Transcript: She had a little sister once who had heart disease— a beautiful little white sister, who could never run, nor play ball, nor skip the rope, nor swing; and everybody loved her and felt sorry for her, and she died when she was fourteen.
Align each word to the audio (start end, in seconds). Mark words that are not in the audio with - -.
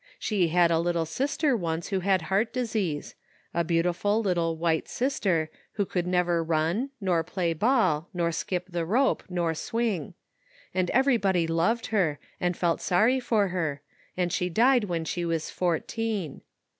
She 0.17 0.47
had 0.47 0.71
a 0.71 0.79
little 0.79 1.05
sister 1.05 1.55
once 1.55 1.89
who 1.89 1.99
had 1.99 2.23
heart 2.23 2.51
disease— 2.51 3.13
a 3.53 3.63
beautiful 3.63 4.19
little 4.19 4.57
white 4.57 4.87
sister, 4.87 5.51
who 5.73 5.85
could 5.85 6.07
never 6.07 6.43
run, 6.43 6.89
nor 6.99 7.23
play 7.23 7.53
ball, 7.53 8.09
nor 8.11 8.31
skip 8.31 8.65
the 8.71 8.83
rope, 8.83 9.21
nor 9.29 9.53
swing; 9.53 10.15
and 10.73 10.89
everybody 10.89 11.45
loved 11.45 11.85
her 11.93 12.17
and 12.39 12.57
felt 12.57 12.81
sorry 12.81 13.19
for 13.19 13.49
her, 13.49 13.83
and 14.17 14.33
she 14.33 14.49
died 14.49 14.85
when 14.85 15.05
she 15.05 15.23
was 15.23 15.51
fourteen. 15.51 16.41